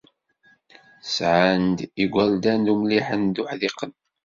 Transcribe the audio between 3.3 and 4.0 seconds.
d uḥdiqen.